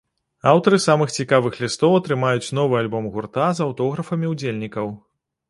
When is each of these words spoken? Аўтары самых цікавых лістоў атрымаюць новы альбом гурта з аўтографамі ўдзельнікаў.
Аўтары 0.51 0.77
самых 0.85 1.09
цікавых 1.23 1.59
лістоў 1.63 1.97
атрымаюць 1.99 2.53
новы 2.61 2.79
альбом 2.81 3.05
гурта 3.19 3.53
з 3.61 3.65
аўтографамі 3.67 4.33
ўдзельнікаў. 4.35 4.93